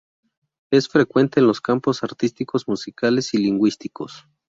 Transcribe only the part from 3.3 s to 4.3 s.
y lingüísticos.